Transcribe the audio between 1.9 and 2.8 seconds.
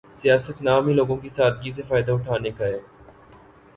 اٹھانے کا ہے۔